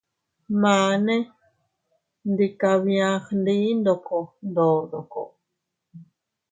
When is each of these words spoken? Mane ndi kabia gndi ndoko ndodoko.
Mane 0.61 1.15
ndi 2.29 2.47
kabia 2.59 3.09
gndi 3.25 3.57
ndoko 3.81 4.17
ndodoko. 4.47 5.21